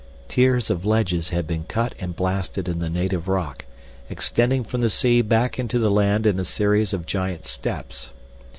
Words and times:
Tiers 0.27 0.71
of 0.71 0.83
ledges 0.83 1.29
had 1.29 1.45
been 1.45 1.63
cut 1.65 1.93
and 1.99 2.15
blasted 2.15 2.67
in 2.67 2.79
the 2.79 2.89
native 2.89 3.27
rock, 3.27 3.65
extending 4.09 4.63
from 4.63 4.81
the 4.81 4.89
sea 4.89 5.21
back 5.21 5.59
into 5.59 5.77
the 5.77 5.91
land 5.91 6.25
in 6.25 6.39
a 6.39 6.43
series 6.43 6.91
of 6.91 7.05
giant 7.05 7.45
steps. 7.45 8.09